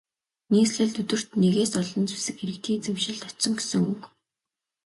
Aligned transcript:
Нийслэлд 0.51 0.95
өдөрт 1.01 1.29
нэгээс 1.41 1.73
олон 1.81 2.05
зэвсэг 2.09 2.37
иргэдийн 2.43 2.79
эзэмшилд 2.79 3.21
очсон 3.29 3.53
гэсэн 3.57 3.81
үг. 3.91 4.01